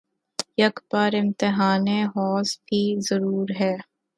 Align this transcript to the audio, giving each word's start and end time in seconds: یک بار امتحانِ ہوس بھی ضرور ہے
یک 0.57 0.75
بار 0.89 1.11
امتحانِ 1.21 1.87
ہوس 2.13 2.49
بھی 2.65 2.81
ضرور 3.09 3.47
ہے 3.59 3.73